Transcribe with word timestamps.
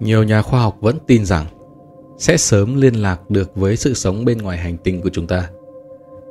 Nhiều 0.00 0.22
nhà 0.22 0.42
khoa 0.42 0.60
học 0.60 0.76
vẫn 0.80 0.98
tin 1.06 1.24
rằng 1.24 1.46
sẽ 2.18 2.36
sớm 2.36 2.80
liên 2.80 2.94
lạc 2.94 3.30
được 3.30 3.56
với 3.56 3.76
sự 3.76 3.94
sống 3.94 4.24
bên 4.24 4.38
ngoài 4.38 4.58
hành 4.58 4.76
tinh 4.76 5.02
của 5.02 5.10
chúng 5.12 5.26
ta. 5.26 5.50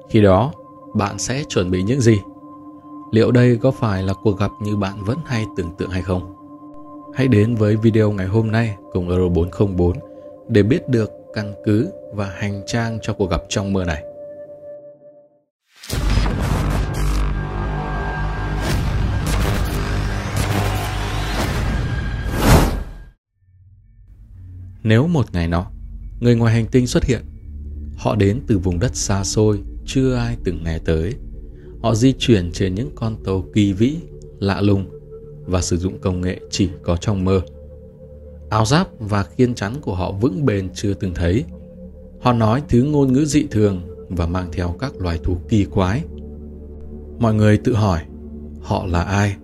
Khi 0.09 0.21
đó, 0.21 0.53
bạn 0.95 1.19
sẽ 1.19 1.43
chuẩn 1.49 1.71
bị 1.71 1.83
những 1.83 2.01
gì? 2.01 2.17
Liệu 3.11 3.31
đây 3.31 3.57
có 3.61 3.71
phải 3.71 4.03
là 4.03 4.13
cuộc 4.23 4.39
gặp 4.39 4.51
như 4.61 4.75
bạn 4.75 5.03
vẫn 5.05 5.17
hay 5.25 5.45
tưởng 5.57 5.71
tượng 5.77 5.89
hay 5.89 6.01
không? 6.01 6.35
Hãy 7.13 7.27
đến 7.27 7.55
với 7.55 7.75
video 7.75 8.11
ngày 8.11 8.27
hôm 8.27 8.51
nay 8.51 8.75
cùng 8.93 9.09
Euro 9.09 9.29
404 9.29 9.93
để 10.47 10.63
biết 10.63 10.89
được 10.89 11.11
căn 11.33 11.53
cứ 11.65 11.89
và 12.13 12.25
hành 12.35 12.63
trang 12.67 12.99
cho 13.01 13.13
cuộc 13.13 13.29
gặp 13.29 13.41
trong 13.49 13.73
mơ 13.73 13.85
này. 13.85 14.03
Nếu 24.85 25.07
một 25.07 25.33
ngày 25.33 25.47
nọ, 25.47 25.65
người 26.19 26.35
ngoài 26.35 26.53
hành 26.53 26.65
tinh 26.67 26.87
xuất 26.87 27.05
hiện, 27.05 27.21
họ 27.97 28.15
đến 28.15 28.41
từ 28.47 28.57
vùng 28.57 28.79
đất 28.79 28.95
xa 28.95 29.23
xôi, 29.23 29.59
chưa 29.85 30.15
ai 30.15 30.37
từng 30.43 30.63
nghe 30.63 30.79
tới. 30.79 31.13
Họ 31.81 31.95
di 31.95 32.13
chuyển 32.19 32.51
trên 32.51 32.75
những 32.75 32.91
con 32.95 33.23
tàu 33.23 33.43
kỳ 33.53 33.73
vĩ, 33.73 33.97
lạ 34.39 34.61
lùng 34.61 34.85
và 35.45 35.61
sử 35.61 35.77
dụng 35.77 35.99
công 36.01 36.21
nghệ 36.21 36.39
chỉ 36.49 36.69
có 36.83 36.97
trong 36.97 37.25
mơ. 37.25 37.41
Áo 38.49 38.65
giáp 38.65 38.87
và 38.99 39.23
khiên 39.23 39.55
chắn 39.55 39.73
của 39.81 39.95
họ 39.95 40.11
vững 40.11 40.45
bền 40.45 40.69
chưa 40.73 40.93
từng 40.93 41.13
thấy. 41.13 41.43
Họ 42.21 42.33
nói 42.33 42.63
thứ 42.69 42.83
ngôn 42.83 43.13
ngữ 43.13 43.25
dị 43.25 43.47
thường 43.51 43.81
và 44.09 44.27
mang 44.27 44.49
theo 44.51 44.75
các 44.79 44.95
loài 45.01 45.19
thú 45.23 45.37
kỳ 45.49 45.65
quái. 45.65 46.03
Mọi 47.19 47.33
người 47.33 47.57
tự 47.57 47.73
hỏi, 47.73 48.01
họ 48.61 48.85
là 48.85 49.03
ai? 49.03 49.35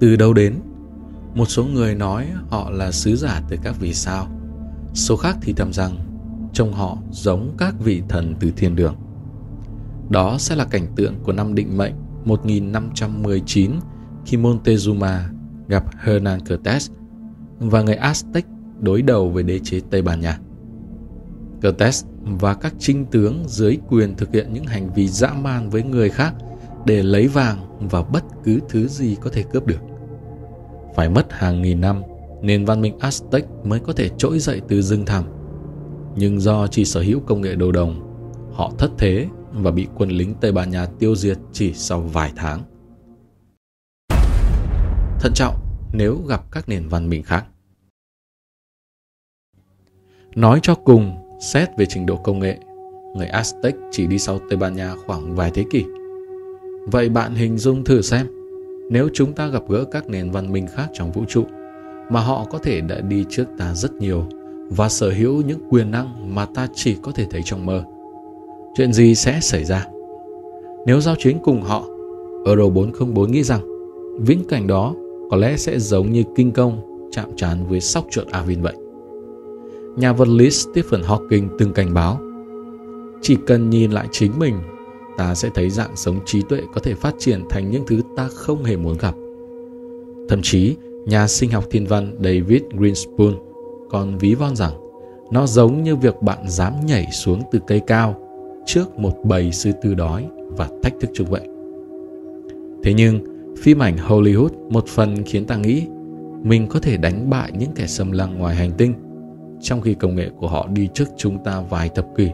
Từ 0.00 0.16
đâu 0.16 0.32
đến? 0.32 0.54
Một 1.34 1.46
số 1.46 1.64
người 1.64 1.94
nói 1.94 2.26
họ 2.48 2.70
là 2.70 2.92
sứ 2.92 3.16
giả 3.16 3.42
từ 3.48 3.56
các 3.62 3.74
vì 3.80 3.94
sao 3.94 4.33
Số 4.94 5.16
khác 5.16 5.36
thì 5.42 5.52
thầm 5.52 5.72
rằng, 5.72 5.96
trông 6.52 6.72
họ 6.72 6.98
giống 7.10 7.54
các 7.58 7.74
vị 7.80 8.02
thần 8.08 8.34
từ 8.40 8.50
thiên 8.56 8.76
đường. 8.76 8.96
Đó 10.08 10.36
sẽ 10.38 10.56
là 10.56 10.64
cảnh 10.64 10.86
tượng 10.96 11.14
của 11.22 11.32
năm 11.32 11.54
định 11.54 11.76
mệnh 11.76 11.92
1519 12.24 13.70
khi 14.26 14.36
Montezuma 14.36 15.18
gặp 15.68 15.84
Hernan 15.98 16.40
Cortés 16.40 16.90
và 17.58 17.82
người 17.82 17.96
Aztec 17.96 18.42
đối 18.80 19.02
đầu 19.02 19.30
với 19.30 19.42
đế 19.42 19.58
chế 19.58 19.80
Tây 19.90 20.02
Ban 20.02 20.20
Nha. 20.20 20.38
Cortés 21.62 22.04
và 22.22 22.54
các 22.54 22.74
trinh 22.78 23.06
tướng 23.06 23.44
dưới 23.46 23.78
quyền 23.88 24.16
thực 24.16 24.32
hiện 24.32 24.52
những 24.52 24.66
hành 24.66 24.92
vi 24.94 25.08
dã 25.08 25.32
man 25.32 25.70
với 25.70 25.82
người 25.82 26.10
khác 26.10 26.34
để 26.86 27.02
lấy 27.02 27.28
vàng 27.28 27.88
và 27.90 28.02
bất 28.02 28.24
cứ 28.44 28.60
thứ 28.68 28.88
gì 28.88 29.16
có 29.20 29.30
thể 29.32 29.42
cướp 29.42 29.66
được. 29.66 29.80
Phải 30.94 31.08
mất 31.08 31.32
hàng 31.32 31.62
nghìn 31.62 31.80
năm 31.80 32.02
nền 32.44 32.64
văn 32.64 32.80
minh 32.80 32.98
Aztec 32.98 33.42
mới 33.64 33.80
có 33.80 33.92
thể 33.92 34.08
trỗi 34.18 34.38
dậy 34.38 34.60
từ 34.68 34.82
rừng 34.82 35.06
thẳm. 35.06 35.24
Nhưng 36.16 36.40
do 36.40 36.66
chỉ 36.66 36.84
sở 36.84 37.00
hữu 37.00 37.20
công 37.20 37.40
nghệ 37.40 37.54
đồ 37.54 37.72
đồng, 37.72 38.00
họ 38.52 38.72
thất 38.78 38.90
thế 38.98 39.26
và 39.52 39.70
bị 39.70 39.86
quân 39.94 40.10
lính 40.10 40.34
Tây 40.40 40.52
Ban 40.52 40.70
Nha 40.70 40.86
tiêu 40.86 41.16
diệt 41.16 41.38
chỉ 41.52 41.72
sau 41.74 42.00
vài 42.00 42.32
tháng. 42.36 42.62
Thận 45.20 45.32
trọng 45.34 45.54
nếu 45.92 46.18
gặp 46.28 46.52
các 46.52 46.68
nền 46.68 46.88
văn 46.88 47.08
minh 47.08 47.22
khác. 47.22 47.46
Nói 50.34 50.60
cho 50.62 50.74
cùng, 50.74 51.16
xét 51.40 51.68
về 51.78 51.86
trình 51.88 52.06
độ 52.06 52.16
công 52.16 52.38
nghệ, 52.38 52.58
người 53.16 53.26
Aztec 53.26 53.72
chỉ 53.90 54.06
đi 54.06 54.18
sau 54.18 54.38
Tây 54.50 54.56
Ban 54.56 54.76
Nha 54.76 54.94
khoảng 55.06 55.34
vài 55.34 55.50
thế 55.54 55.64
kỷ. 55.70 55.84
Vậy 56.86 57.08
bạn 57.08 57.34
hình 57.34 57.58
dung 57.58 57.84
thử 57.84 58.02
xem, 58.02 58.26
nếu 58.90 59.08
chúng 59.14 59.32
ta 59.32 59.46
gặp 59.46 59.62
gỡ 59.68 59.84
các 59.84 60.06
nền 60.06 60.30
văn 60.30 60.52
minh 60.52 60.66
khác 60.66 60.88
trong 60.92 61.12
vũ 61.12 61.24
trụ, 61.28 61.44
mà 62.10 62.20
họ 62.20 62.46
có 62.50 62.58
thể 62.58 62.80
đã 62.80 63.00
đi 63.00 63.24
trước 63.30 63.44
ta 63.58 63.74
rất 63.74 63.92
nhiều 63.92 64.24
và 64.70 64.88
sở 64.88 65.10
hữu 65.10 65.42
những 65.42 65.60
quyền 65.70 65.90
năng 65.90 66.34
mà 66.34 66.46
ta 66.46 66.68
chỉ 66.74 66.96
có 67.02 67.12
thể 67.12 67.26
thấy 67.30 67.42
trong 67.44 67.66
mơ. 67.66 67.84
Chuyện 68.76 68.92
gì 68.92 69.14
sẽ 69.14 69.38
xảy 69.40 69.64
ra? 69.64 69.86
Nếu 70.86 71.00
giao 71.00 71.14
chiến 71.18 71.38
cùng 71.44 71.62
họ, 71.62 71.84
Euro 72.46 72.68
404 72.68 73.32
nghĩ 73.32 73.42
rằng 73.42 73.60
viễn 74.20 74.44
cảnh 74.48 74.66
đó 74.66 74.94
có 75.30 75.36
lẽ 75.36 75.56
sẽ 75.56 75.78
giống 75.78 76.12
như 76.12 76.22
kinh 76.36 76.52
công 76.52 77.08
chạm 77.10 77.36
trán 77.36 77.66
với 77.66 77.80
sóc 77.80 78.06
chuột 78.10 78.26
Avin 78.26 78.62
vậy. 78.62 78.74
Nhà 79.96 80.12
vật 80.12 80.28
lý 80.28 80.50
Stephen 80.50 81.00
Hawking 81.00 81.48
từng 81.58 81.72
cảnh 81.72 81.94
báo 81.94 82.20
chỉ 83.22 83.36
cần 83.46 83.70
nhìn 83.70 83.90
lại 83.90 84.08
chính 84.12 84.38
mình 84.38 84.54
ta 85.16 85.34
sẽ 85.34 85.50
thấy 85.54 85.70
dạng 85.70 85.96
sống 85.96 86.20
trí 86.24 86.42
tuệ 86.42 86.60
có 86.74 86.80
thể 86.80 86.94
phát 86.94 87.14
triển 87.18 87.42
thành 87.50 87.70
những 87.70 87.84
thứ 87.86 88.00
ta 88.16 88.28
không 88.34 88.64
hề 88.64 88.76
muốn 88.76 88.96
gặp. 89.00 89.14
Thậm 90.28 90.40
chí, 90.42 90.76
Nhà 91.06 91.26
sinh 91.26 91.50
học 91.50 91.64
thiên 91.70 91.86
văn 91.86 92.16
David 92.24 92.62
Greenspoon 92.72 93.34
còn 93.90 94.18
ví 94.18 94.34
von 94.34 94.56
rằng 94.56 94.72
nó 95.30 95.46
giống 95.46 95.82
như 95.82 95.96
việc 95.96 96.22
bạn 96.22 96.48
dám 96.48 96.72
nhảy 96.86 97.06
xuống 97.12 97.42
từ 97.52 97.58
cây 97.66 97.80
cao 97.80 98.14
trước 98.66 98.98
một 98.98 99.12
bầy 99.24 99.52
sư 99.52 99.72
tử 99.82 99.94
đói 99.94 100.26
và 100.48 100.68
thách 100.82 100.94
thức 101.00 101.10
chúng 101.14 101.30
vậy. 101.30 101.48
Thế 102.82 102.94
nhưng, 102.94 103.24
phim 103.58 103.82
ảnh 103.82 103.96
Hollywood 103.96 104.70
một 104.70 104.86
phần 104.86 105.22
khiến 105.22 105.46
ta 105.46 105.56
nghĩ 105.56 105.86
mình 106.42 106.66
có 106.68 106.80
thể 106.80 106.96
đánh 106.96 107.30
bại 107.30 107.52
những 107.58 107.72
kẻ 107.74 107.86
xâm 107.86 108.12
lăng 108.12 108.38
ngoài 108.38 108.54
hành 108.54 108.72
tinh 108.78 108.94
trong 109.60 109.80
khi 109.80 109.94
công 109.94 110.14
nghệ 110.14 110.30
của 110.36 110.48
họ 110.48 110.68
đi 110.72 110.88
trước 110.94 111.08
chúng 111.16 111.44
ta 111.44 111.62
vài 111.70 111.88
thập 111.88 112.06
kỷ 112.16 112.30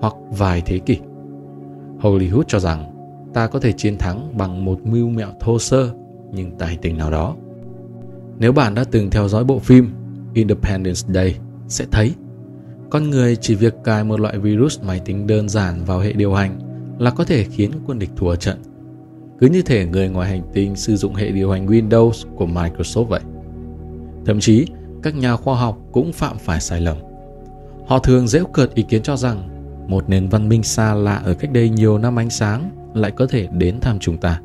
hoặc 0.00 0.14
vài 0.30 0.62
thế 0.66 0.78
kỷ. 0.78 0.98
Hollywood 2.00 2.42
cho 2.48 2.58
rằng 2.58 2.94
ta 3.34 3.46
có 3.46 3.60
thể 3.60 3.72
chiến 3.72 3.98
thắng 3.98 4.38
bằng 4.38 4.64
một 4.64 4.86
mưu 4.86 5.08
mẹo 5.08 5.28
thô 5.40 5.58
sơ 5.58 5.90
nhưng 6.32 6.50
tài 6.58 6.76
tình 6.82 6.96
nào 6.96 7.10
đó. 7.10 7.36
Nếu 8.38 8.52
bạn 8.52 8.74
đã 8.74 8.84
từng 8.90 9.10
theo 9.10 9.28
dõi 9.28 9.44
bộ 9.44 9.58
phim 9.58 9.90
Independence 10.34 11.00
Day 11.08 11.38
sẽ 11.68 11.86
thấy 11.90 12.14
con 12.92 13.10
người 13.10 13.36
chỉ 13.36 13.54
việc 13.54 13.74
cài 13.84 14.04
một 14.04 14.20
loại 14.20 14.38
virus 14.38 14.80
máy 14.82 15.00
tính 15.04 15.26
đơn 15.26 15.48
giản 15.48 15.84
vào 15.84 15.98
hệ 15.98 16.12
điều 16.12 16.34
hành 16.34 16.58
là 16.98 17.10
có 17.10 17.24
thể 17.24 17.44
khiến 17.44 17.70
quân 17.86 17.98
địch 17.98 18.10
thua 18.16 18.36
trận. 18.36 18.62
Cứ 19.38 19.48
như 19.48 19.62
thể 19.62 19.86
người 19.86 20.08
ngoài 20.08 20.28
hành 20.28 20.42
tinh 20.52 20.76
sử 20.76 20.96
dụng 20.96 21.14
hệ 21.14 21.30
điều 21.30 21.50
hành 21.50 21.66
Windows 21.66 22.12
của 22.36 22.46
Microsoft 22.46 23.04
vậy. 23.04 23.20
Thậm 24.26 24.40
chí, 24.40 24.66
các 25.02 25.14
nhà 25.14 25.36
khoa 25.36 25.56
học 25.56 25.78
cũng 25.92 26.12
phạm 26.12 26.38
phải 26.38 26.60
sai 26.60 26.80
lầm. 26.80 26.96
Họ 27.86 27.98
thường 27.98 28.28
dễ 28.28 28.40
cợt 28.52 28.74
ý 28.74 28.82
kiến 28.82 29.02
cho 29.02 29.16
rằng 29.16 29.48
một 29.88 30.08
nền 30.08 30.28
văn 30.28 30.48
minh 30.48 30.62
xa 30.62 30.94
lạ 30.94 31.22
ở 31.24 31.34
cách 31.34 31.52
đây 31.52 31.68
nhiều 31.68 31.98
năm 31.98 32.18
ánh 32.18 32.30
sáng 32.30 32.70
lại 32.94 33.10
có 33.10 33.26
thể 33.26 33.48
đến 33.52 33.80
thăm 33.80 33.98
chúng 33.98 34.18
ta 34.18 34.40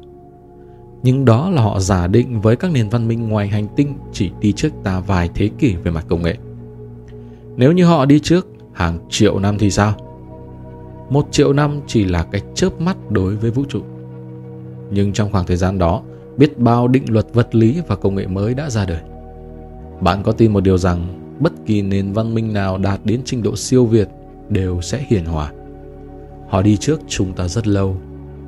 nhưng 1.07 1.25
đó 1.25 1.50
là 1.50 1.62
họ 1.62 1.79
giả 1.79 2.07
định 2.07 2.41
với 2.41 2.56
các 2.56 2.72
nền 2.72 2.90
văn 2.90 3.07
minh 3.07 3.29
ngoài 3.29 3.47
hành 3.47 3.68
tinh 3.75 3.94
chỉ 4.13 4.31
đi 4.40 4.51
trước 4.51 4.69
ta 4.84 5.00
vài 5.00 5.29
thế 5.35 5.50
kỷ 5.59 5.75
về 5.75 5.91
mặt 5.91 6.06
công 6.07 6.22
nghệ. 6.22 6.38
Nếu 7.56 7.72
như 7.72 7.85
họ 7.85 8.06
đi 8.06 8.19
trước 8.19 8.47
hàng 8.73 9.00
triệu 9.09 9.40
năm 9.40 9.57
thì 9.57 9.72
sao? 9.72 9.94
Một 11.09 11.28
triệu 11.31 11.53
năm 11.53 11.79
chỉ 11.88 12.06
là 12.06 12.23
cái 12.23 12.41
chớp 12.56 12.81
mắt 12.81 13.12
đối 13.12 13.35
với 13.35 13.51
vũ 13.51 13.63
trụ. 13.69 13.81
Nhưng 14.91 15.13
trong 15.13 15.31
khoảng 15.31 15.45
thời 15.45 15.57
gian 15.57 15.78
đó, 15.78 16.01
biết 16.38 16.59
bao 16.59 16.88
định 16.88 17.03
luật 17.07 17.25
vật 17.34 17.56
lý 17.56 17.81
và 17.88 17.95
công 17.95 18.16
nghệ 18.16 18.28
mới 18.28 18.53
đã 18.53 18.69
ra 18.69 18.85
đời. 18.85 19.01
Bạn 20.01 20.24
có 20.24 20.31
tin 20.31 20.53
một 20.53 20.63
điều 20.63 20.78
rằng 20.78 21.07
bất 21.39 21.53
kỳ 21.66 21.81
nền 21.81 22.13
văn 22.13 22.34
minh 22.34 22.53
nào 22.53 22.78
đạt 22.78 23.00
đến 23.03 23.22
trình 23.25 23.44
độ 23.44 23.56
siêu 23.56 23.85
việt 23.85 24.07
đều 24.50 24.81
sẽ 24.81 25.06
hiển 25.07 25.25
hòa. 25.25 25.51
Họ 26.50 26.62
đi 26.62 26.78
trước 26.78 27.01
chúng 27.07 27.34
ta 27.34 27.47
rất 27.47 27.68
lâu 27.68 27.97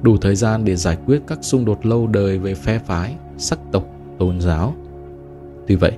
đủ 0.01 0.17
thời 0.17 0.35
gian 0.35 0.65
để 0.65 0.75
giải 0.75 0.97
quyết 1.05 1.21
các 1.27 1.39
xung 1.41 1.65
đột 1.65 1.85
lâu 1.85 2.07
đời 2.07 2.39
về 2.39 2.53
phe 2.55 2.79
phái, 2.79 3.15
sắc 3.37 3.59
tộc, 3.71 3.83
tôn 4.19 4.41
giáo. 4.41 4.75
Tuy 5.67 5.75
vậy, 5.75 5.91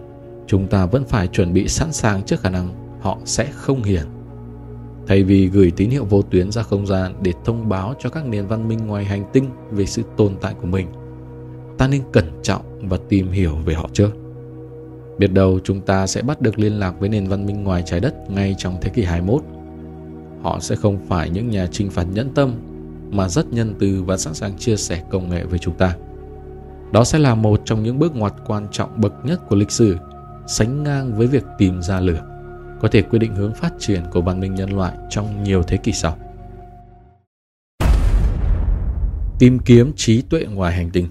chúng 0.47 0.67
ta 0.67 0.85
vẫn 0.85 1.06
phải 1.06 1.28
chuẩn 1.28 1.53
bị 1.53 1.67
sẵn 1.67 1.94
sàng 1.94 2.23
trước 2.23 2.40
khả 2.41 2.50
năng 2.50 2.97
họ 3.01 3.17
sẽ 3.25 3.47
không 3.51 3.84
hiền. 3.84 4.06
Thay 5.07 5.23
vì 5.23 5.47
gửi 5.47 5.72
tín 5.75 5.90
hiệu 5.90 6.06
vô 6.06 6.22
tuyến 6.22 6.51
ra 6.51 6.63
không 6.63 6.88
gian 6.88 7.13
để 7.22 7.34
thông 7.45 7.69
báo 7.69 7.94
cho 8.00 8.09
các 8.09 8.25
nền 8.28 8.47
văn 8.47 8.67
minh 8.67 8.88
ngoài 8.88 9.06
hành 9.06 9.25
tinh 9.34 9.45
về 9.72 9.85
sự 9.85 10.01
tồn 10.17 10.35
tại 10.41 10.53
của 10.61 10.67
mình, 10.67 10.88
ta 11.78 11.88
nên 11.88 12.01
cẩn 12.11 12.25
trọng 12.44 12.90
và 12.90 12.97
tìm 13.09 13.31
hiểu 13.31 13.56
về 13.66 13.73
họ 13.73 13.90
trước. 13.94 14.11
Biết 15.17 15.34
đâu 15.34 15.59
chúng 15.63 15.81
ta 15.81 16.07
sẽ 16.07 16.22
bắt 16.22 16.41
được 16.41 16.59
liên 16.59 16.79
lạc 16.79 16.99
với 16.99 17.09
nền 17.09 17.28
văn 17.28 17.46
minh 17.46 17.64
ngoài 17.64 17.84
trái 17.85 17.99
đất 17.99 18.31
ngay 18.31 18.55
trong 18.58 18.78
thế 18.81 18.90
kỷ 18.90 19.03
21. 19.03 19.41
Họ 20.41 20.59
sẽ 20.59 20.75
không 20.75 20.99
phải 21.08 21.29
những 21.29 21.49
nhà 21.49 21.67
trinh 21.72 21.90
phạt 21.90 22.05
nhẫn 22.14 22.29
tâm 22.29 22.53
mà 23.11 23.29
rất 23.29 23.53
nhân 23.53 23.75
từ 23.79 24.03
và 24.03 24.17
sẵn 24.17 24.34
sàng 24.34 24.58
chia 24.58 24.75
sẻ 24.75 25.03
công 25.09 25.29
nghệ 25.29 25.43
với 25.43 25.59
chúng 25.59 25.78
ta. 25.78 25.96
Đó 26.91 27.03
sẽ 27.03 27.19
là 27.19 27.35
một 27.35 27.61
trong 27.66 27.84
những 27.84 27.99
bước 27.99 28.16
ngoặt 28.16 28.34
quan 28.46 28.67
trọng 28.72 29.02
bậc 29.02 29.13
nhất 29.23 29.41
của 29.49 29.55
lịch 29.55 29.72
sử, 29.72 29.97
sánh 30.47 30.84
ngang 30.84 31.17
với 31.17 31.28
việc 31.28 31.43
tìm 31.58 31.81
ra 31.81 31.99
lửa, 31.99 32.22
có 32.81 32.87
thể 32.87 33.02
quyết 33.02 33.19
định 33.19 33.35
hướng 33.35 33.53
phát 33.53 33.73
triển 33.79 34.03
của 34.11 34.22
văn 34.22 34.40
minh 34.40 34.55
nhân 34.55 34.78
loại 34.78 34.97
trong 35.09 35.43
nhiều 35.43 35.63
thế 35.63 35.78
kỷ 35.78 35.91
sau. 35.91 36.17
Tìm 39.40 39.59
kiếm 39.59 39.93
trí 39.96 40.22
tuệ 40.22 40.46
ngoài 40.46 40.73
hành 40.73 40.90
tinh 40.90 41.08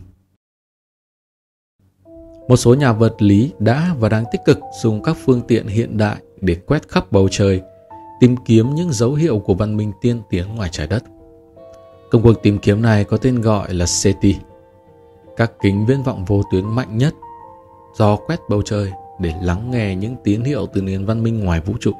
Một 2.49 2.57
số 2.57 2.75
nhà 2.75 2.93
vật 2.93 3.23
lý 3.23 3.53
đã 3.59 3.95
và 3.99 4.09
đang 4.09 4.25
tích 4.33 4.41
cực 4.45 4.59
dùng 4.83 5.03
các 5.03 5.17
phương 5.25 5.43
tiện 5.49 5.67
hiện 5.67 5.97
đại 5.97 6.17
để 6.41 6.55
quét 6.55 6.89
khắp 6.89 7.13
bầu 7.13 7.29
trời, 7.31 7.63
tìm 8.21 8.37
kiếm 8.45 8.75
những 8.75 8.93
dấu 8.93 9.15
hiệu 9.15 9.39
của 9.39 9.55
văn 9.55 9.77
minh 9.77 9.93
tiên 10.01 10.23
tiến 10.31 10.55
ngoài 10.55 10.69
trái 10.73 10.87
đất– 10.87 11.05
Công 12.11 12.23
cuộc 12.23 12.43
tìm 12.43 12.59
kiếm 12.59 12.83
này 12.83 13.05
có 13.05 13.17
tên 13.17 13.41
gọi 13.41 13.75
là 13.75 13.87
SETI, 13.87 14.37
các 15.37 15.53
kính 15.63 15.87
viễn 15.87 16.03
vọng 16.03 16.25
vô 16.25 16.43
tuyến 16.53 16.65
mạnh 16.65 16.99
nhất 16.99 17.15
do 17.95 18.17
quét 18.17 18.41
bầu 18.49 18.63
trời 18.63 18.93
để 19.21 19.35
lắng 19.43 19.71
nghe 19.71 19.97
những 19.97 20.17
tín 20.25 20.45
hiệu 20.45 20.67
từ 20.67 20.83
nền 20.83 21.05
văn 21.05 21.23
minh 21.23 21.41
ngoài 21.41 21.61
vũ 21.61 21.75
trụ. 21.81 21.93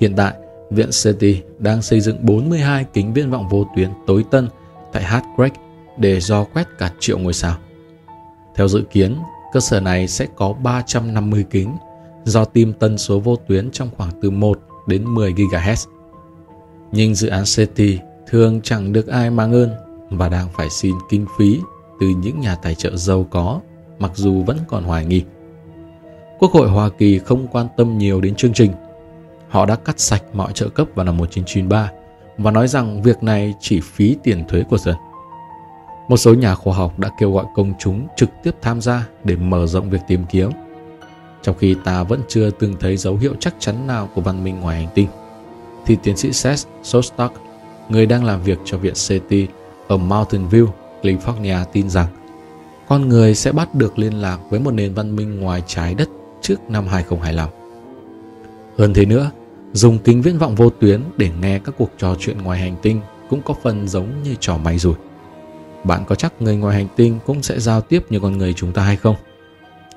Hiện 0.00 0.16
tại, 0.16 0.34
Viện 0.70 0.92
SETI 0.92 1.42
đang 1.58 1.82
xây 1.82 2.00
dựng 2.00 2.26
42 2.26 2.84
kính 2.92 3.12
viễn 3.12 3.30
vọng 3.30 3.48
vô 3.48 3.66
tuyến 3.76 3.90
tối 4.06 4.24
tân 4.30 4.48
tại 4.92 5.02
Hartgreg 5.02 5.52
để 5.96 6.20
do 6.20 6.44
quét 6.44 6.66
cả 6.78 6.92
triệu 7.00 7.18
ngôi 7.18 7.32
sao. 7.32 7.56
Theo 8.54 8.68
dự 8.68 8.84
kiến, 8.90 9.16
cơ 9.52 9.60
sở 9.60 9.80
này 9.80 10.08
sẽ 10.08 10.26
có 10.36 10.52
350 10.52 11.44
kính 11.50 11.76
do 12.24 12.44
tìm 12.44 12.72
tần 12.72 12.98
số 12.98 13.20
vô 13.20 13.36
tuyến 13.36 13.70
trong 13.70 13.90
khoảng 13.96 14.10
từ 14.22 14.30
1 14.30 14.60
đến 14.86 15.14
10 15.14 15.32
GHz. 15.32 15.86
Nhưng 16.92 17.14
dự 17.14 17.28
án 17.28 17.46
SETI 17.46 17.98
thường 18.26 18.60
chẳng 18.62 18.92
được 18.92 19.06
ai 19.06 19.30
mang 19.30 19.52
ơn 19.52 19.70
và 20.10 20.28
đang 20.28 20.48
phải 20.56 20.70
xin 20.70 20.94
kinh 21.10 21.26
phí 21.38 21.60
từ 22.00 22.06
những 22.08 22.40
nhà 22.40 22.56
tài 22.56 22.74
trợ 22.74 22.96
giàu 22.96 23.26
có 23.30 23.60
mặc 23.98 24.10
dù 24.14 24.42
vẫn 24.42 24.58
còn 24.68 24.84
hoài 24.84 25.04
nghi. 25.04 25.24
Quốc 26.38 26.52
hội 26.52 26.68
Hoa 26.68 26.88
Kỳ 26.98 27.18
không 27.18 27.46
quan 27.46 27.66
tâm 27.76 27.98
nhiều 27.98 28.20
đến 28.20 28.34
chương 28.34 28.52
trình. 28.52 28.72
Họ 29.48 29.66
đã 29.66 29.76
cắt 29.76 30.00
sạch 30.00 30.22
mọi 30.32 30.52
trợ 30.52 30.68
cấp 30.68 30.88
vào 30.94 31.04
năm 31.06 31.16
1993 31.16 31.90
và 32.38 32.50
nói 32.50 32.68
rằng 32.68 33.02
việc 33.02 33.22
này 33.22 33.54
chỉ 33.60 33.80
phí 33.80 34.16
tiền 34.22 34.44
thuế 34.48 34.62
của 34.62 34.78
dân. 34.78 34.96
Một 36.08 36.16
số 36.16 36.34
nhà 36.34 36.54
khoa 36.54 36.74
học 36.74 36.98
đã 36.98 37.10
kêu 37.18 37.32
gọi 37.32 37.44
công 37.54 37.72
chúng 37.78 38.06
trực 38.16 38.28
tiếp 38.42 38.50
tham 38.62 38.80
gia 38.80 39.06
để 39.24 39.36
mở 39.36 39.66
rộng 39.66 39.90
việc 39.90 40.00
tìm 40.08 40.24
kiếm. 40.30 40.50
Trong 41.42 41.56
khi 41.58 41.76
ta 41.84 42.02
vẫn 42.02 42.20
chưa 42.28 42.50
từng 42.50 42.76
thấy 42.80 42.96
dấu 42.96 43.16
hiệu 43.16 43.34
chắc 43.40 43.54
chắn 43.58 43.86
nào 43.86 44.08
của 44.14 44.20
văn 44.20 44.44
minh 44.44 44.60
ngoài 44.60 44.76
hành 44.76 44.94
tinh, 44.94 45.08
thì 45.86 45.96
tiến 46.02 46.16
sĩ 46.16 46.32
Seth 46.32 46.66
Shostak, 46.82 47.32
người 47.88 48.06
đang 48.06 48.24
làm 48.24 48.42
việc 48.42 48.58
cho 48.64 48.78
Viện 48.78 48.94
SETI 48.94 49.46
ở 49.88 49.96
Mountain 49.96 50.48
View, 50.48 50.66
California 51.02 51.64
tin 51.72 51.90
rằng 51.90 52.06
con 52.88 53.08
người 53.08 53.34
sẽ 53.34 53.52
bắt 53.52 53.74
được 53.74 53.98
liên 53.98 54.20
lạc 54.20 54.38
với 54.50 54.60
một 54.60 54.70
nền 54.70 54.94
văn 54.94 55.16
minh 55.16 55.40
ngoài 55.40 55.62
trái 55.66 55.94
đất 55.94 56.08
trước 56.40 56.56
năm 56.68 56.86
2025. 56.86 57.48
Hơn 58.78 58.94
thế 58.94 59.04
nữa, 59.04 59.30
dùng 59.72 59.98
kính 59.98 60.22
viễn 60.22 60.38
vọng 60.38 60.54
vô 60.54 60.70
tuyến 60.70 61.00
để 61.16 61.30
nghe 61.40 61.58
các 61.58 61.74
cuộc 61.78 61.90
trò 61.98 62.16
chuyện 62.18 62.38
ngoài 62.38 62.58
hành 62.58 62.76
tinh 62.82 63.00
cũng 63.30 63.42
có 63.42 63.54
phần 63.62 63.88
giống 63.88 64.22
như 64.22 64.34
trò 64.40 64.56
may 64.56 64.78
rủi. 64.78 64.94
Bạn 65.84 66.04
có 66.08 66.14
chắc 66.14 66.42
người 66.42 66.56
ngoài 66.56 66.76
hành 66.76 66.88
tinh 66.96 67.18
cũng 67.26 67.42
sẽ 67.42 67.60
giao 67.60 67.80
tiếp 67.80 68.04
như 68.10 68.20
con 68.20 68.38
người 68.38 68.52
chúng 68.52 68.72
ta 68.72 68.82
hay 68.82 68.96
không? 68.96 69.16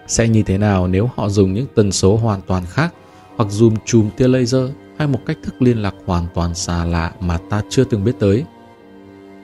Sẽ 0.08 0.28
như 0.28 0.44
thế 0.44 0.58
nào 0.58 0.88
nếu 0.88 1.10
họ 1.16 1.30
dùng 1.30 1.54
những 1.54 1.66
tần 1.76 1.92
số 1.92 2.18
hoàn 2.18 2.42
toàn 2.42 2.64
khác 2.66 2.94
hoặc 3.36 3.52
dùng 3.52 3.76
chùm 3.86 4.10
tia 4.18 4.28
laser 4.28 4.70
hay 5.00 5.08
một 5.08 5.20
cách 5.26 5.38
thức 5.44 5.62
liên 5.62 5.82
lạc 5.82 5.96
hoàn 6.06 6.28
toàn 6.34 6.56
xa 6.56 6.86
lạ 6.86 7.14
mà 7.20 7.38
ta 7.50 7.62
chưa 7.70 7.84
từng 7.84 8.04
biết 8.04 8.14
tới? 8.20 8.46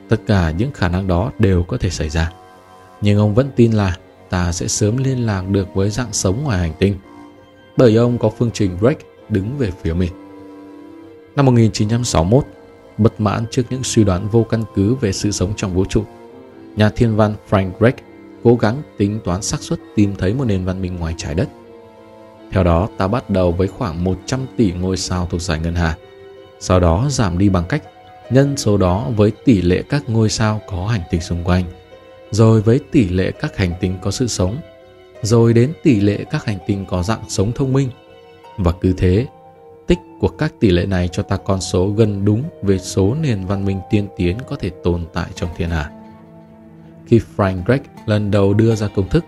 Tất 0.09 0.17
cả 0.27 0.51
những 0.51 0.71
khả 0.71 0.87
năng 0.89 1.07
đó 1.07 1.31
đều 1.39 1.63
có 1.63 1.77
thể 1.77 1.89
xảy 1.89 2.09
ra. 2.09 2.31
Nhưng 3.01 3.17
ông 3.17 3.35
vẫn 3.35 3.49
tin 3.55 3.71
là 3.71 3.97
ta 4.29 4.51
sẽ 4.51 4.67
sớm 4.67 4.97
liên 4.97 5.25
lạc 5.25 5.43
được 5.49 5.67
với 5.73 5.89
dạng 5.89 6.13
sống 6.13 6.43
ngoài 6.43 6.59
hành 6.59 6.73
tinh. 6.79 6.95
Bởi 7.77 7.95
ông 7.95 8.17
có 8.17 8.29
phương 8.29 8.51
trình 8.53 8.77
Drake 8.81 9.05
đứng 9.29 9.57
về 9.57 9.71
phía 9.81 9.93
mình. 9.93 10.11
Năm 11.35 11.45
1961, 11.45 12.45
bất 12.97 13.21
mãn 13.21 13.45
trước 13.51 13.63
những 13.69 13.83
suy 13.83 14.03
đoán 14.03 14.27
vô 14.29 14.43
căn 14.43 14.63
cứ 14.75 14.95
về 14.95 15.11
sự 15.11 15.31
sống 15.31 15.53
trong 15.55 15.73
vũ 15.73 15.85
trụ, 15.85 16.03
nhà 16.75 16.89
thiên 16.89 17.15
văn 17.15 17.35
Frank 17.49 17.71
Drake 17.79 18.03
cố 18.43 18.55
gắng 18.55 18.81
tính 18.97 19.19
toán 19.23 19.41
xác 19.41 19.61
suất 19.61 19.79
tìm 19.95 20.15
thấy 20.17 20.33
một 20.33 20.45
nền 20.45 20.65
văn 20.65 20.81
minh 20.81 20.95
ngoài 20.95 21.13
trái 21.17 21.35
đất. 21.35 21.49
Theo 22.51 22.63
đó, 22.63 22.87
ta 22.97 23.07
bắt 23.07 23.29
đầu 23.29 23.51
với 23.51 23.67
khoảng 23.67 24.03
100 24.03 24.39
tỷ 24.57 24.71
ngôi 24.71 24.97
sao 24.97 25.27
thuộc 25.31 25.41
giải 25.41 25.59
ngân 25.59 25.75
hà. 25.75 25.97
Sau 26.59 26.79
đó 26.79 27.07
giảm 27.09 27.37
đi 27.37 27.49
bằng 27.49 27.65
cách 27.69 27.83
nhân 28.29 28.57
số 28.57 28.77
đó 28.77 29.07
với 29.15 29.31
tỷ 29.45 29.61
lệ 29.61 29.83
các 29.89 30.09
ngôi 30.09 30.29
sao 30.29 30.61
có 30.67 30.87
hành 30.87 31.01
tinh 31.11 31.21
xung 31.21 31.43
quanh, 31.43 31.63
rồi 32.31 32.61
với 32.61 32.79
tỷ 32.91 33.09
lệ 33.09 33.31
các 33.31 33.57
hành 33.57 33.73
tinh 33.79 33.97
có 34.01 34.11
sự 34.11 34.27
sống, 34.27 34.57
rồi 35.21 35.53
đến 35.53 35.73
tỷ 35.83 35.99
lệ 35.99 36.23
các 36.31 36.45
hành 36.45 36.57
tinh 36.67 36.85
có 36.85 37.03
dạng 37.03 37.23
sống 37.27 37.51
thông 37.51 37.73
minh. 37.73 37.89
Và 38.57 38.71
cứ 38.81 38.93
thế, 38.97 39.27
tích 39.87 39.99
của 40.19 40.27
các 40.27 40.53
tỷ 40.59 40.69
lệ 40.69 40.85
này 40.85 41.09
cho 41.11 41.23
ta 41.23 41.37
con 41.37 41.61
số 41.61 41.89
gần 41.89 42.25
đúng 42.25 42.43
về 42.61 42.77
số 42.77 43.15
nền 43.21 43.45
văn 43.45 43.65
minh 43.65 43.79
tiên 43.89 44.07
tiến 44.17 44.37
có 44.47 44.55
thể 44.55 44.69
tồn 44.83 45.05
tại 45.13 45.29
trong 45.35 45.49
thiên 45.57 45.69
hạ. 45.69 45.91
Khi 47.05 47.19
Frank 47.37 47.63
Drake 47.65 47.89
lần 48.05 48.31
đầu 48.31 48.53
đưa 48.53 48.75
ra 48.75 48.87
công 48.95 49.09
thức, 49.09 49.25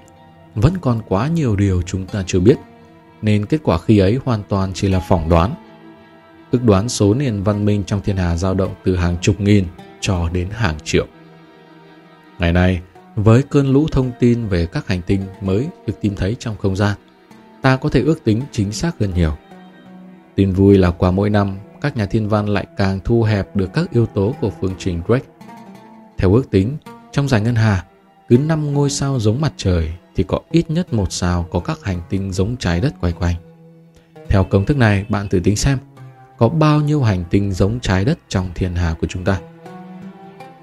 vẫn 0.55 0.73
còn 0.81 1.01
quá 1.07 1.27
nhiều 1.27 1.55
điều 1.55 1.81
chúng 1.81 2.05
ta 2.05 2.23
chưa 2.27 2.39
biết, 2.39 2.55
nên 3.21 3.45
kết 3.45 3.59
quả 3.63 3.77
khi 3.77 3.97
ấy 3.97 4.19
hoàn 4.25 4.43
toàn 4.49 4.71
chỉ 4.73 4.87
là 4.89 4.99
phỏng 4.99 5.29
đoán– 5.29 5.55
ước 6.51 6.63
đoán 6.63 6.89
số 6.89 7.13
nền 7.13 7.43
văn 7.43 7.65
minh 7.65 7.83
trong 7.83 8.01
thiên 8.01 8.17
hà 8.17 8.37
dao 8.37 8.53
động 8.53 8.73
từ 8.83 8.95
hàng 8.95 9.17
chục 9.21 9.39
nghìn 9.39 9.65
cho 9.99 10.29
đến 10.29 10.47
hàng 10.51 10.77
triệu. 10.83 11.07
Ngày 12.39 12.53
nay, 12.53 12.81
với 13.15 13.43
cơn 13.43 13.67
lũ 13.67 13.87
thông 13.91 14.11
tin 14.19 14.47
về 14.47 14.65
các 14.65 14.87
hành 14.87 15.01
tinh 15.01 15.21
mới 15.41 15.67
được 15.87 16.01
tìm 16.01 16.15
thấy 16.15 16.35
trong 16.39 16.57
không 16.57 16.75
gian, 16.75 16.97
ta 17.61 17.77
có 17.77 17.89
thể 17.89 18.01
ước 18.01 18.23
tính 18.23 18.41
chính 18.51 18.71
xác 18.71 18.99
hơn 18.99 19.13
nhiều. 19.15 19.31
Tin 20.35 20.51
vui 20.51 20.77
là 20.77 20.91
qua 20.91 21.11
mỗi 21.11 21.29
năm, 21.29 21.57
các 21.81 21.97
nhà 21.97 22.05
thiên 22.05 22.29
văn 22.29 22.49
lại 22.49 22.67
càng 22.77 22.99
thu 23.03 23.23
hẹp 23.23 23.55
được 23.55 23.69
các 23.73 23.91
yếu 23.91 24.05
tố 24.05 24.35
của 24.41 24.51
phương 24.61 24.75
trình 24.77 25.01
Drake. 25.07 25.25
Theo 26.17 26.33
ước 26.33 26.51
tính, 26.51 26.77
trong 27.11 27.27
giải 27.27 27.41
ngân 27.41 27.55
hà, 27.55 27.85
cứ 28.29 28.37
5 28.37 28.73
ngôi 28.73 28.89
sao 28.89 29.19
giống 29.19 29.41
mặt 29.41 29.53
trời 29.57 29.93
thì 30.17 30.23
có 30.27 30.39
ít 30.51 30.71
nhất 30.71 30.93
một 30.93 31.11
sao 31.11 31.47
có 31.51 31.59
các 31.59 31.83
hành 31.83 32.01
tinh 32.09 32.31
giống 32.31 32.57
trái 32.57 32.81
đất 32.81 32.93
quay 33.01 33.13
quanh. 33.13 33.35
Theo 34.29 34.43
công 34.43 34.65
thức 34.65 34.77
này, 34.77 35.05
bạn 35.09 35.29
thử 35.29 35.39
tính 35.39 35.55
xem, 35.55 35.77
có 36.37 36.49
bao 36.49 36.81
nhiêu 36.81 37.03
hành 37.03 37.23
tinh 37.29 37.51
giống 37.51 37.79
trái 37.79 38.05
đất 38.05 38.19
trong 38.29 38.49
thiên 38.55 38.75
hà 38.75 38.95
của 39.01 39.07
chúng 39.07 39.23
ta. 39.23 39.39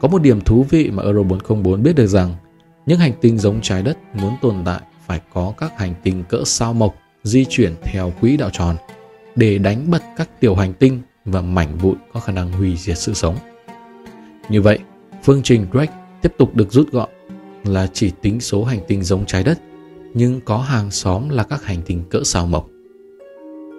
Có 0.00 0.08
một 0.08 0.22
điểm 0.22 0.40
thú 0.40 0.66
vị 0.70 0.90
mà 0.90 1.02
Euro 1.02 1.22
404 1.22 1.82
biết 1.82 1.92
được 1.96 2.06
rằng 2.06 2.34
những 2.86 2.98
hành 2.98 3.12
tinh 3.20 3.38
giống 3.38 3.60
trái 3.60 3.82
đất 3.82 3.98
muốn 4.14 4.36
tồn 4.42 4.56
tại 4.64 4.80
phải 5.06 5.20
có 5.32 5.52
các 5.58 5.78
hành 5.78 5.94
tinh 6.02 6.24
cỡ 6.28 6.42
sao 6.46 6.72
mộc 6.74 6.94
di 7.22 7.44
chuyển 7.44 7.74
theo 7.82 8.12
quỹ 8.20 8.36
đạo 8.36 8.50
tròn 8.52 8.76
để 9.36 9.58
đánh 9.58 9.90
bật 9.90 10.02
các 10.16 10.40
tiểu 10.40 10.54
hành 10.54 10.72
tinh 10.74 11.02
và 11.24 11.40
mảnh 11.40 11.78
vụn 11.78 11.96
có 12.12 12.20
khả 12.20 12.32
năng 12.32 12.52
hủy 12.52 12.76
diệt 12.76 12.98
sự 12.98 13.14
sống. 13.14 13.36
Như 14.48 14.62
vậy, 14.62 14.78
phương 15.22 15.42
trình 15.42 15.66
Drake 15.72 15.94
tiếp 16.22 16.32
tục 16.38 16.54
được 16.54 16.72
rút 16.72 16.92
gọn 16.92 17.10
là 17.64 17.86
chỉ 17.92 18.12
tính 18.22 18.40
số 18.40 18.64
hành 18.64 18.80
tinh 18.88 19.02
giống 19.02 19.26
trái 19.26 19.44
đất 19.44 19.58
nhưng 20.14 20.40
có 20.40 20.58
hàng 20.58 20.90
xóm 20.90 21.28
là 21.28 21.42
các 21.42 21.64
hành 21.64 21.82
tinh 21.86 22.02
cỡ 22.10 22.20
sao 22.24 22.46
mộc. 22.46 22.68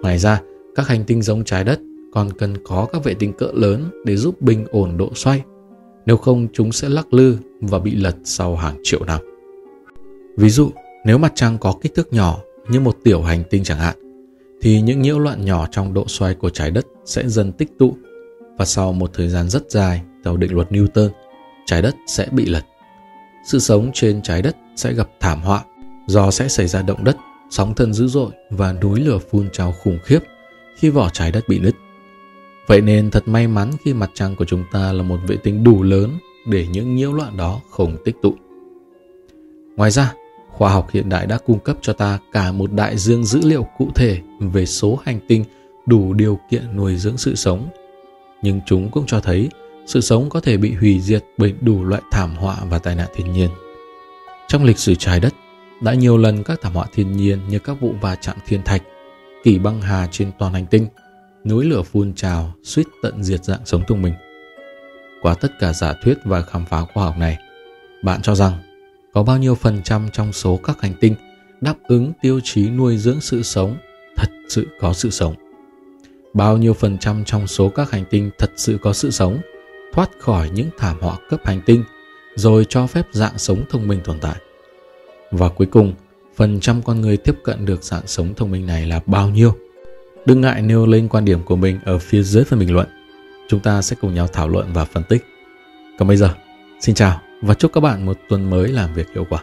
Ngoài 0.02 0.18
ra, 0.18 0.40
các 0.74 0.88
hành 0.88 1.04
tinh 1.04 1.22
giống 1.22 1.44
trái 1.44 1.64
đất 1.64 1.80
còn 2.12 2.32
cần 2.32 2.56
có 2.64 2.88
các 2.92 3.04
vệ 3.04 3.14
tinh 3.14 3.32
cỡ 3.32 3.50
lớn 3.54 3.90
để 4.04 4.16
giúp 4.16 4.42
bình 4.42 4.66
ổn 4.70 4.96
độ 4.96 5.10
xoay. 5.14 5.42
Nếu 6.06 6.16
không 6.16 6.48
chúng 6.52 6.72
sẽ 6.72 6.88
lắc 6.88 7.14
lư 7.14 7.36
và 7.60 7.78
bị 7.78 7.94
lật 7.94 8.16
sau 8.24 8.56
hàng 8.56 8.76
triệu 8.82 9.04
năm. 9.04 9.20
Ví 10.36 10.50
dụ, 10.50 10.70
nếu 11.04 11.18
mặt 11.18 11.32
trăng 11.34 11.58
có 11.58 11.74
kích 11.80 11.94
thước 11.94 12.12
nhỏ 12.12 12.40
như 12.68 12.80
một 12.80 12.96
tiểu 13.04 13.22
hành 13.22 13.44
tinh 13.50 13.64
chẳng 13.64 13.78
hạn, 13.78 13.96
thì 14.60 14.80
những 14.80 15.02
nhiễu 15.02 15.18
loạn 15.18 15.44
nhỏ 15.44 15.66
trong 15.70 15.94
độ 15.94 16.04
xoay 16.08 16.34
của 16.34 16.50
trái 16.50 16.70
đất 16.70 16.86
sẽ 17.04 17.28
dần 17.28 17.52
tích 17.52 17.68
tụ 17.78 17.96
và 18.58 18.64
sau 18.64 18.92
một 18.92 19.10
thời 19.14 19.28
gian 19.28 19.48
rất 19.48 19.70
dài 19.70 20.02
theo 20.24 20.36
định 20.36 20.54
luật 20.54 20.68
Newton, 20.70 21.10
trái 21.66 21.82
đất 21.82 21.94
sẽ 22.06 22.28
bị 22.32 22.46
lật. 22.46 22.62
Sự 23.46 23.58
sống 23.58 23.90
trên 23.94 24.22
trái 24.22 24.42
đất 24.42 24.56
sẽ 24.76 24.92
gặp 24.92 25.08
thảm 25.20 25.42
họa 25.42 25.64
do 26.06 26.30
sẽ 26.30 26.48
xảy 26.48 26.68
ra 26.68 26.82
động 26.82 27.04
đất, 27.04 27.16
sóng 27.50 27.74
thần 27.74 27.92
dữ 27.92 28.06
dội 28.06 28.30
và 28.50 28.72
núi 28.72 29.00
lửa 29.00 29.18
phun 29.30 29.48
trào 29.52 29.72
khủng 29.72 29.98
khiếp 30.04 30.18
khi 30.76 30.90
vỏ 30.90 31.08
trái 31.12 31.32
đất 31.32 31.48
bị 31.48 31.58
nứt. 31.58 31.74
Vậy 32.66 32.80
nên 32.80 33.10
thật 33.10 33.28
may 33.28 33.48
mắn 33.48 33.70
khi 33.84 33.94
mặt 33.94 34.10
trăng 34.14 34.36
của 34.36 34.44
chúng 34.44 34.64
ta 34.72 34.92
là 34.92 35.02
một 35.02 35.18
vệ 35.26 35.36
tinh 35.36 35.64
đủ 35.64 35.82
lớn 35.82 36.10
để 36.48 36.66
những 36.66 36.94
nhiễu 36.94 37.12
loạn 37.12 37.36
đó 37.36 37.60
không 37.70 37.96
tích 38.04 38.16
tụ. 38.22 38.34
Ngoài 39.76 39.90
ra, 39.90 40.14
khoa 40.48 40.72
học 40.72 40.90
hiện 40.92 41.08
đại 41.08 41.26
đã 41.26 41.38
cung 41.38 41.58
cấp 41.58 41.76
cho 41.82 41.92
ta 41.92 42.18
cả 42.32 42.52
một 42.52 42.72
đại 42.72 42.96
dương 42.96 43.24
dữ 43.24 43.40
liệu 43.44 43.66
cụ 43.78 43.88
thể 43.94 44.20
về 44.40 44.66
số 44.66 44.98
hành 45.04 45.20
tinh 45.28 45.44
đủ 45.86 46.12
điều 46.12 46.38
kiện 46.50 46.76
nuôi 46.76 46.96
dưỡng 46.96 47.18
sự 47.18 47.34
sống. 47.34 47.68
Nhưng 48.42 48.60
chúng 48.66 48.90
cũng 48.90 49.06
cho 49.06 49.20
thấy 49.20 49.48
sự 49.86 50.00
sống 50.00 50.28
có 50.28 50.40
thể 50.40 50.56
bị 50.56 50.74
hủy 50.74 51.00
diệt 51.00 51.24
bởi 51.38 51.54
đủ 51.60 51.84
loại 51.84 52.02
thảm 52.10 52.36
họa 52.36 52.56
và 52.68 52.78
tai 52.78 52.94
nạn 52.94 53.08
thiên 53.14 53.32
nhiên. 53.32 53.50
Trong 54.48 54.64
lịch 54.64 54.78
sử 54.78 54.94
trái 54.94 55.20
đất, 55.20 55.34
đã 55.80 55.94
nhiều 55.94 56.16
lần 56.16 56.44
các 56.44 56.60
thảm 56.62 56.74
họa 56.74 56.86
thiên 56.94 57.12
nhiên 57.12 57.38
như 57.48 57.58
các 57.58 57.80
vụ 57.80 57.94
va 58.00 58.14
chạm 58.14 58.36
thiên 58.46 58.62
thạch, 58.62 58.82
kỷ 59.44 59.58
băng 59.58 59.80
hà 59.80 60.08
trên 60.10 60.30
toàn 60.38 60.52
hành 60.52 60.66
tinh, 60.66 60.86
núi 61.44 61.64
lửa 61.64 61.82
phun 61.82 62.14
trào 62.14 62.52
suýt 62.62 62.86
tận 63.02 63.24
diệt 63.24 63.44
dạng 63.44 63.60
sống 63.64 63.82
thông 63.88 64.02
minh. 64.02 64.14
Qua 65.22 65.34
tất 65.34 65.48
cả 65.60 65.72
giả 65.72 65.94
thuyết 66.02 66.18
và 66.24 66.42
khám 66.42 66.64
phá 66.64 66.84
khoa 66.94 67.04
học 67.04 67.18
này, 67.18 67.38
bạn 68.02 68.22
cho 68.22 68.34
rằng 68.34 68.52
có 69.12 69.22
bao 69.22 69.38
nhiêu 69.38 69.54
phần 69.54 69.82
trăm 69.84 70.08
trong 70.12 70.32
số 70.32 70.56
các 70.56 70.80
hành 70.80 70.94
tinh 71.00 71.14
đáp 71.60 71.74
ứng 71.88 72.12
tiêu 72.22 72.40
chí 72.44 72.70
nuôi 72.70 72.98
dưỡng 72.98 73.20
sự 73.20 73.42
sống 73.42 73.76
thật 74.16 74.28
sự 74.48 74.66
có 74.80 74.92
sự 74.92 75.10
sống? 75.10 75.34
Bao 76.34 76.56
nhiêu 76.56 76.74
phần 76.74 76.98
trăm 76.98 77.24
trong 77.24 77.46
số 77.46 77.68
các 77.68 77.90
hành 77.90 78.04
tinh 78.10 78.30
thật 78.38 78.50
sự 78.56 78.78
có 78.82 78.92
sự 78.92 79.10
sống 79.10 79.38
thoát 79.96 80.10
khỏi 80.18 80.50
những 80.54 80.70
thảm 80.78 80.96
họa 81.00 81.16
cấp 81.30 81.40
hành 81.44 81.60
tinh 81.66 81.84
rồi 82.34 82.66
cho 82.68 82.86
phép 82.86 83.06
dạng 83.12 83.38
sống 83.38 83.64
thông 83.70 83.88
minh 83.88 84.00
tồn 84.04 84.18
tại? 84.20 84.36
Và 85.30 85.48
cuối 85.48 85.66
cùng, 85.66 85.94
phần 86.36 86.60
trăm 86.60 86.82
con 86.82 87.00
người 87.00 87.16
tiếp 87.16 87.34
cận 87.44 87.66
được 87.66 87.84
dạng 87.84 88.06
sống 88.06 88.34
thông 88.36 88.50
minh 88.50 88.66
này 88.66 88.86
là 88.86 89.00
bao 89.06 89.28
nhiêu? 89.30 89.56
Đừng 90.26 90.40
ngại 90.40 90.62
nêu 90.62 90.86
lên 90.86 91.08
quan 91.08 91.24
điểm 91.24 91.42
của 91.44 91.56
mình 91.56 91.78
ở 91.84 91.98
phía 91.98 92.22
dưới 92.22 92.44
phần 92.44 92.58
bình 92.58 92.74
luận. 92.74 92.86
Chúng 93.48 93.60
ta 93.60 93.82
sẽ 93.82 93.96
cùng 94.00 94.14
nhau 94.14 94.26
thảo 94.26 94.48
luận 94.48 94.72
và 94.72 94.84
phân 94.84 95.02
tích. 95.08 95.24
Còn 95.98 96.08
bây 96.08 96.16
giờ, 96.16 96.34
xin 96.80 96.94
chào 96.94 97.20
và 97.42 97.54
chúc 97.54 97.72
các 97.72 97.80
bạn 97.80 98.06
một 98.06 98.18
tuần 98.28 98.50
mới 98.50 98.68
làm 98.68 98.94
việc 98.94 99.06
hiệu 99.14 99.26
quả. 99.30 99.42